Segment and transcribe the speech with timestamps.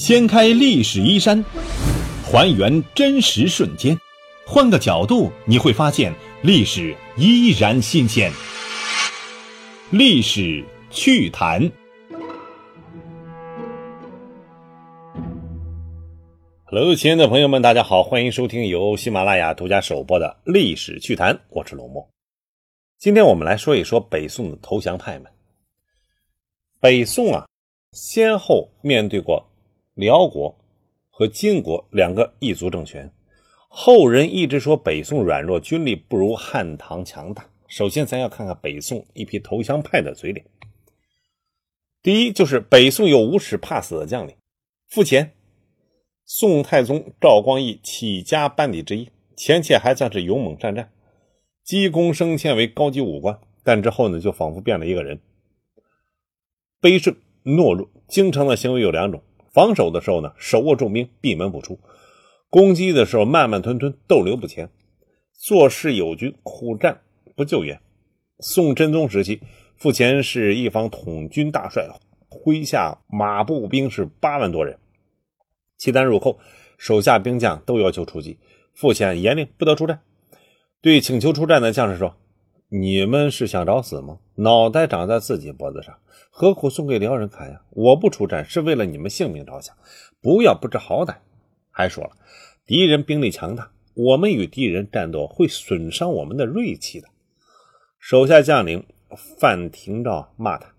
[0.00, 1.44] 掀开历史衣衫，
[2.24, 3.94] 还原真实瞬间，
[4.46, 6.10] 换个角度你会发现
[6.40, 8.32] 历史依然新鲜。
[9.90, 11.70] 历史趣谈。
[16.64, 22.08] Hello，亲爱的朋友们，大家好，欢迎收听由喜马拉雅独家首播的《历史趣谈》，我是龙墨。
[22.98, 25.30] 今天我们来说一说北宋的投降派们。
[26.80, 27.46] 北宋啊，
[27.92, 29.46] 先后面对过
[30.00, 30.58] 辽国
[31.10, 33.12] 和金国两个异族政权。
[33.68, 37.50] 后人一直说北宋软弱，军力不如汉唐强大。
[37.68, 40.46] 首先，咱要看看北宋一批投降派的嘴脸。
[42.02, 44.34] 第一，就是北宋有无耻怕死的将领
[44.88, 45.32] 傅乾，
[46.24, 50.90] 宋太宗赵光义起家班底之一，前期还算是勇猛善战，
[51.62, 55.20] 积功升迁为高级武官，但之后呢，就仿佛变了一个人。
[56.80, 57.14] 卑顺
[57.44, 61.78] 懦弱，经常的行为有两种：防守的时候呢，手握重兵，闭门不出；
[62.48, 64.70] 攻击的时候，慢慢吞吞，逗留不前。
[65.32, 67.00] 做事有军，苦战
[67.34, 67.80] 不救援。
[68.38, 69.40] 宋真宗时期，
[69.76, 71.88] 傅乾是一方统军大帅，
[72.28, 74.78] 麾下马步兵是八万多人。
[75.78, 76.38] 契丹入寇，
[76.78, 78.38] 手下兵将都要求出击，
[78.74, 80.00] 傅乾严令不得出战。
[80.80, 82.16] 对请求出战的将士说。
[82.72, 84.20] 你们是想找死吗？
[84.36, 85.98] 脑袋长在自己脖子上，
[86.30, 87.60] 何苦送给辽人看呀？
[87.70, 89.76] 我不出战是为了你们性命着想，
[90.22, 91.16] 不要不知好歹。
[91.72, 92.10] 还说了，
[92.64, 97.08] 敌人兵力强大，我们与敌人战斗会损伤我们的锐气的。
[97.98, 98.86] 手下将领
[99.40, 100.72] 范廷照骂他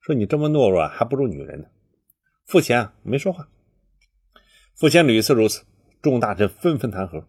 [0.00, 1.66] 说：“你这么懦弱，还不如女人呢。”
[2.46, 3.48] 傅乾啊，没说话。
[4.76, 5.64] 傅乾屡次如此，
[6.00, 7.24] 众大臣纷纷弹劾，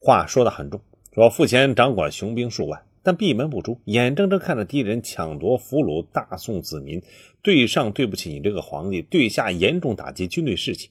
[0.00, 0.80] 话说的很重，
[1.14, 2.82] 说傅乾掌管雄兵数万。
[3.06, 7.00] 但闭门不出，眼睁睁看着敌人抢夺俘虏大宋子民，
[7.40, 10.90] 对上对不起你这个皇帝，对下严重打击军队士气。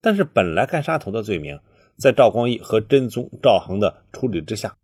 [0.00, 1.60] 但是本来该杀头的罪名，
[1.98, 4.78] 在赵光义和真宗赵恒的处理之下，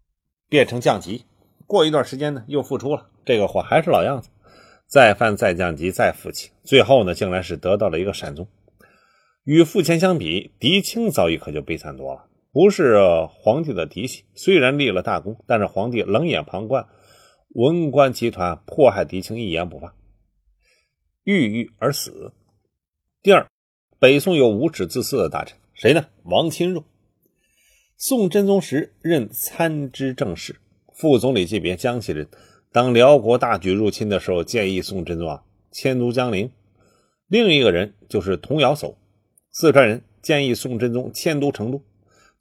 [0.51, 1.25] 变成降级。
[1.67, 3.07] 过一段时间呢，又复出了。
[3.25, 4.29] 这个货还是老样子，
[4.87, 8.47] 再犯再降级再复起，最后呢，竟然是得到了一个善终。
[9.45, 12.27] 与傅乾相比，狄青遭遇可就悲惨多了。
[12.51, 12.97] 不是
[13.29, 16.89] 皇帝的嫡系，虽然立了大功，但是皇帝冷眼旁观，
[17.51, 19.95] 文官集团迫害狄青，一言不发，
[21.25, 22.33] 郁郁而死。
[23.23, 23.47] 第二，
[23.99, 26.07] 北宋有无耻自私的大臣，谁呢？
[26.25, 26.85] 王钦若。
[27.97, 30.57] 宋真宗时任参知政事，
[30.95, 32.29] 副总理级别，江西人。
[32.73, 36.51] 当辽国大举入侵的时候，建议宋真宗啊迁都江陵。
[37.27, 38.95] 另一个人就是童尧叟，
[39.51, 41.83] 四川人，建议宋真宗迁都成都。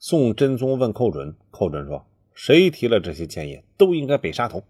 [0.00, 4.62] 宋真宗问寇准，寇准说：“谁提了这些建议，都应该被杀头。”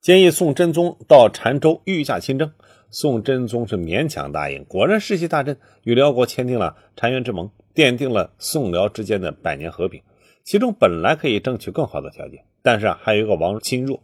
[0.00, 2.52] 建议宋真宗到澶州御驾亲征，
[2.88, 4.64] 宋真宗是勉强答应。
[4.64, 10.00] 果然士气大振，与辽国签订了澶渊之盟，奠定了宋辽之间的百年和平。
[10.44, 14.00] 其中本来可以争取更好的条件，但是啊还有一个王钦若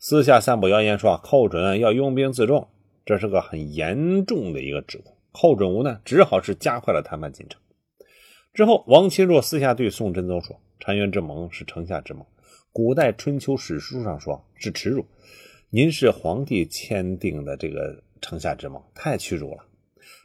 [0.00, 2.68] 私下散布谣言说寇准要拥兵自重，
[3.04, 5.16] 这是个很严重的一个指控。
[5.30, 7.60] 寇准无奈，只好是加快了谈判进程。
[8.52, 12.26] 之后，王钦若私下对宋真宗说：“澶渊之盟是城下之盟，
[12.72, 15.06] 古代春秋史书上说是耻辱。
[15.70, 19.64] 您是皇帝签订的这个城下之盟，太屈辱了。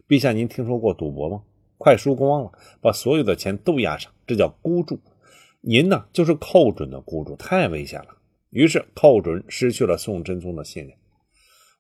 [0.07, 1.43] 陛下，您听说过赌博吗？
[1.77, 4.99] 快输光了，把所有的钱都押上，这叫孤注。
[5.61, 8.07] 您呢，就是寇准的孤注，太危险了。
[8.49, 10.97] 于是，寇准失去了宋真宗的信任。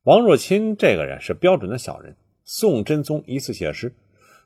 [0.03, 2.15] 王若钦这个人是标准的小人。
[2.43, 3.91] 宋真宗一次写诗。”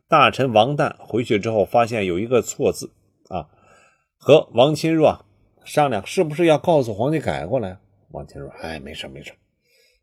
[0.09, 2.91] 大臣王旦回去之后，发现有一个错字
[3.27, 3.47] 啊，
[4.17, 5.23] 和王钦若
[5.63, 7.77] 商量，是不是要告诉皇帝改过来？
[8.09, 9.33] 王钦若哎，没事没事。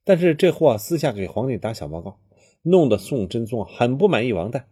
[0.05, 2.21] 但是这货私下给皇帝打小报告，
[2.63, 4.63] 弄得宋真宗很不满意王旦。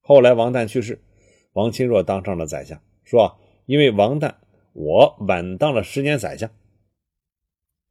[0.00, 1.02] 后来王旦去世，
[1.54, 4.34] 王钦若当上了宰相，说因为王旦，
[4.72, 6.48] 我晚当了十年宰相。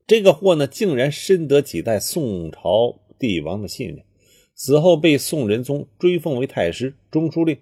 [0.08, 4.06] 这个货呢，竟然深得几代宋朝帝王的信任。
[4.56, 7.58] 死后被宋仁宗追封为太师、中书令，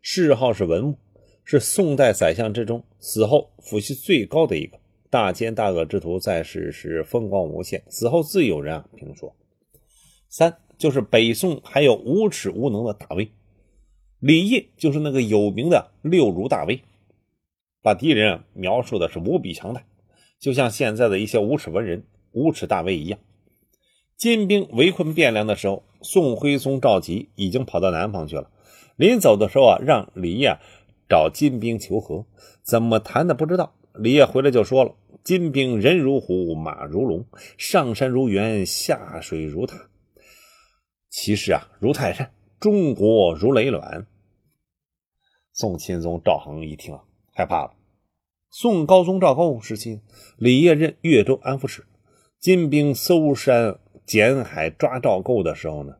[0.00, 0.96] 谥号是文穆，
[1.44, 4.78] 是宋代宰相之中死后福气最高的一个。
[5.08, 9.34] 大奸大恶之徒，在世时风光无限，死后自有人啊评说。
[10.28, 13.30] 三就是北宋还有无耻无能的大威，
[14.18, 16.80] 李毅就是那个有名的六如大威，
[17.82, 19.82] 把敌人啊描述的是无比强大，
[20.38, 23.18] 就像现在的一些无耻文人、无耻大威一样。
[24.16, 28.50] 金兵围困汴梁的时候，宋徽宗赵佶已经跑到南方去了。
[28.96, 30.58] 临走的时候啊，让李烨
[31.06, 32.24] 找金兵求和，
[32.62, 33.74] 怎么谈的不知道。
[33.94, 37.26] 李烨回来就说了：“金兵人如虎，马如龙，
[37.58, 39.88] 上山如猿，下水如塔。
[41.10, 44.06] 其实啊，如泰山，中国如雷卵。
[45.52, 47.02] 宋钦宗赵恒一听啊，
[47.32, 47.74] 害怕了。
[48.50, 50.00] 宋高宗赵高煒时期，
[50.38, 51.86] 李烨任越州安抚使，
[52.38, 55.94] 金兵搜山捡海抓赵构的时候呢，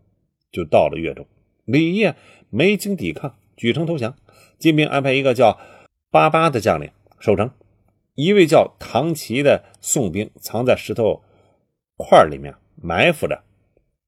[0.52, 1.26] 就到了越州。
[1.64, 2.14] 李业
[2.48, 4.16] 没经抵抗，举城投降。
[4.58, 5.58] 金兵安排一个叫
[6.10, 7.50] 巴巴的将领守城，
[8.14, 11.22] 一位叫唐琪的宋兵藏在石头
[11.96, 13.42] 块里面埋伏着，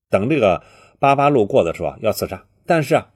[0.09, 0.63] 等这个
[0.99, 3.11] 巴巴路过的时候要刺杀，但是啊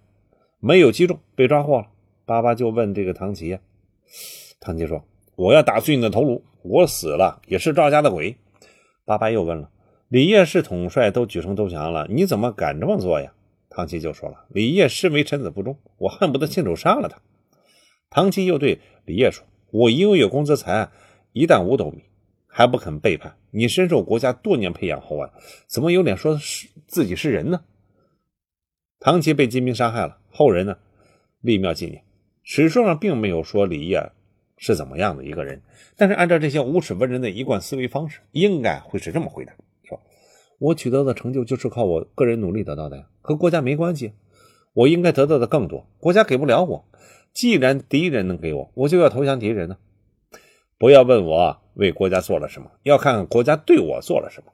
[0.58, 1.88] 没有击中，被抓获了。
[2.26, 3.61] 巴巴就问这个唐琪呀，
[4.61, 5.02] 唐琪说。
[5.34, 8.37] 我要打碎你的头颅，我死了也是赵家的鬼。
[9.06, 9.70] 巴巴又问了
[10.12, 13.32] ：“李晔是统帅，都举城投降了，你怎么敢这么做呀？”
[13.70, 17.18] 唐琪就说了：“李晔身为臣子不忠，我恨不得亲手杀了他。”
[18.10, 19.42] 唐琪又对李晔说
[19.72, 20.90] ：“我拥有公子才，
[21.32, 22.02] 一旦五斗米，
[22.46, 23.38] 还不肯背叛。
[23.52, 25.30] 你深受国家多年培养厚爱，
[25.66, 27.64] 怎么有脸说是自己是人呢？”
[29.00, 30.76] 唐琪被金兵杀害了，后人呢
[31.40, 32.04] 立庙纪念。
[32.42, 34.12] 史书上并没有说李晔。
[34.58, 35.60] 是怎么样的一个人？
[35.96, 39.52] 但是按照这些无耻文人的一贯思维方式，应该会是这么回答：
[40.62, 44.12] 我取得的成就就是靠我个人努力得到的呀，和国家没关系。
[44.74, 46.84] 我应该得到的更多，国家给不了我。
[47.32, 49.78] 既然敌人能给我，我就要投降敌人呢。
[50.78, 54.52] 不要问我为国家做了什么，要看看国家对我做了什么。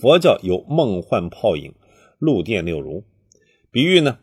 [0.00, 1.72] 佛教有梦幻泡影、
[2.18, 3.04] 露电六如，
[3.70, 4.18] 比喻呢，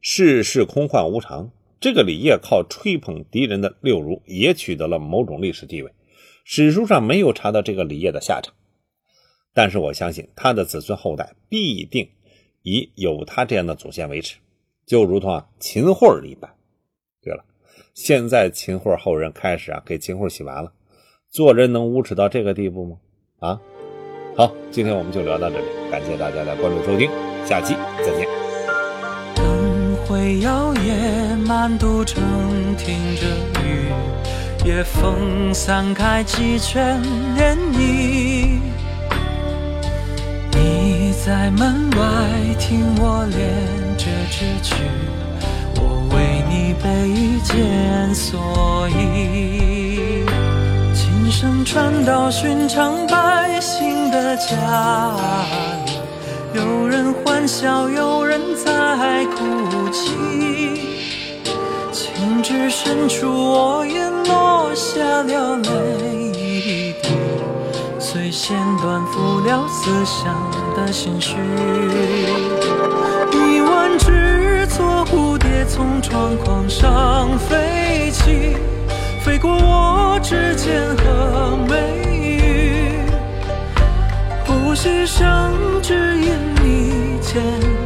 [0.00, 1.52] 世事空幻无常。
[1.78, 5.92] 这个李晔靠吹捧敌人的六如，也取得了某种历史地位。
[6.44, 8.52] 史书上没有查到这个李晔的下场，
[9.54, 12.08] 但是我相信他的子孙后代必定
[12.62, 14.36] 以有他这样的祖先为耻，
[14.86, 16.50] 就如同啊秦桧一般。
[17.22, 17.44] 对了，
[17.94, 20.72] 现在秦桧后人开始啊给秦桧洗完了，
[21.30, 22.96] 做人能无耻到这个地步吗？
[23.40, 23.60] 啊，
[24.36, 27.10] 好，今天我们就聊到这里，感谢大家的关注收听，
[27.44, 27.74] 下期
[28.04, 28.28] 再见。
[30.06, 32.22] 会摇曳，满都城
[32.76, 33.26] 听着
[33.62, 33.88] 雨，
[34.64, 37.02] 夜风散开几圈
[37.36, 38.27] 涟漪。
[41.28, 41.98] 在门外
[42.58, 43.38] 听我练
[43.98, 44.76] 这支曲，
[45.76, 50.24] 我为你背一件蓑衣。
[50.94, 54.56] 琴声传到寻常百姓的家
[55.84, 55.92] 里。
[56.54, 60.80] 有人欢笑，有人在哭泣。
[61.92, 66.32] 情至深处，我也落下了泪
[67.02, 67.17] 滴，
[68.10, 70.34] 随线断付了思乡
[70.74, 71.36] 的心绪。
[73.34, 78.56] 一万只做蝴蝶从窗框上飞起，
[79.20, 82.98] 飞过我指尖和眉宇，
[84.46, 85.52] 呼吸声
[85.82, 86.38] 只因。
[87.20, 87.42] 渐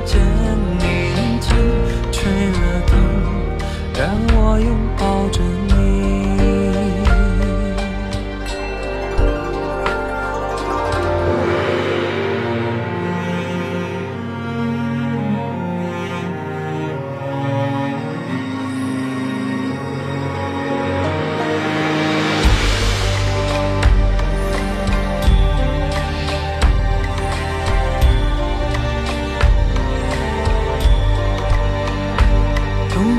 [0.06, 0.20] 渐
[0.78, 1.50] 宁静，
[2.12, 2.94] 吹了灯，
[3.92, 5.71] 让我拥抱着你。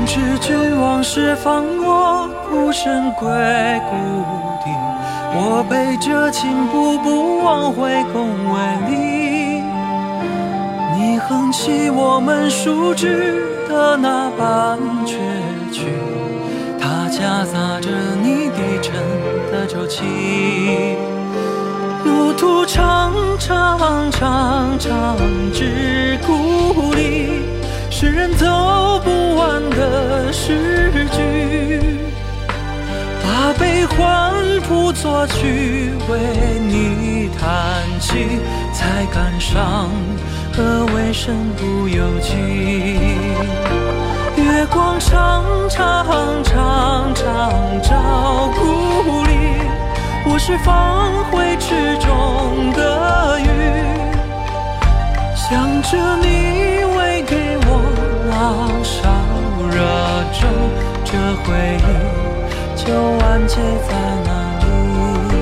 [0.06, 3.26] 知君往事放我孤身归
[3.88, 3.96] 故
[4.62, 4.70] 地，
[5.34, 9.62] 我背着琴步步往回宫闱里。
[10.96, 15.16] 你哼起我们熟知的那半阙
[15.72, 15.86] 曲，
[16.78, 17.90] 它夹杂着
[18.22, 18.94] 你低沉
[19.50, 20.04] 的酒气。
[22.04, 25.16] 路途长长长长
[25.52, 27.40] 至故里。
[27.90, 28.93] 诗人走
[30.46, 31.16] 诗句，
[33.22, 34.34] 把悲欢
[34.68, 36.18] 谱作曲为
[36.68, 38.38] 你弹起，
[38.74, 39.88] 才感伤
[40.52, 42.36] 何为身不由己。
[44.36, 47.24] 月光长长长长
[47.82, 49.32] 照故里，
[50.26, 53.48] 我是放回池中的鱼，
[55.34, 56.84] 想着你
[61.44, 61.80] 回忆
[62.74, 62.84] 就
[63.18, 63.54] 完结
[63.86, 63.90] 在
[64.24, 64.28] 那
[64.60, 65.34] 里？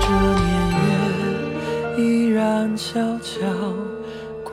[0.00, 0.06] 这
[0.44, 2.38] 年月依然
[2.76, 3.34] 悄悄
[4.44, 4.52] 过